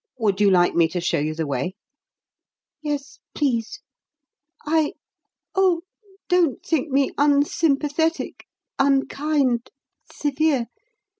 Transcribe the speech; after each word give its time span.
Would 0.17 0.41
you 0.41 0.49
like 0.49 0.73
me 0.73 0.87
to 0.87 0.99
show 0.99 1.19
you 1.19 1.35
the 1.35 1.45
way?" 1.45 1.75
"Yes, 2.81 3.19
please. 3.35 3.81
I 4.65 4.93
oh, 5.53 5.83
don't 6.27 6.65
think 6.65 6.89
me 6.89 7.11
unsympathetic, 7.19 8.47
unkind, 8.79 9.69
severe. 10.11 10.69